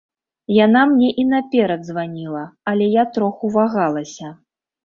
Яна 0.65 0.81
мне 0.93 1.09
і 1.23 1.25
наперад 1.33 1.85
званіла, 1.91 2.41
але 2.73 2.89
я 2.95 3.03
троху 3.19 3.55
вагалася. 3.59 4.27